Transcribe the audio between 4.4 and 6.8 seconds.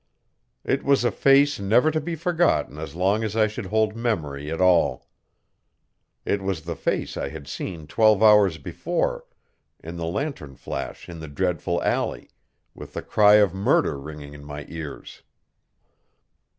at all. It was the